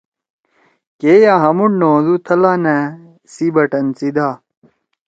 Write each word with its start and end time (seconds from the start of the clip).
کے 0.99 1.11
یأ 1.23 1.33
ہامُوڑ 1.41 1.71
نہ 1.79 1.85
ہودُو 1.93 2.15
تھلا 2.25 2.53
”نأ“ 2.63 2.75
سی 3.33 3.45
بٹن 3.55 3.85
سی 3.97 4.09
دا۔ 4.15 4.27